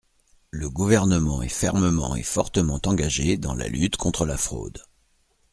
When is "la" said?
3.53-3.67, 4.25-4.35